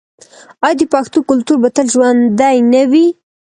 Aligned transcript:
آیا 0.65 0.75
د 0.79 0.81
پښتنو 0.93 1.27
کلتور 1.29 1.57
به 1.63 1.69
تل 1.75 1.87
ژوندی 1.93 2.57
نه 2.73 2.83
وي؟ 2.91 3.05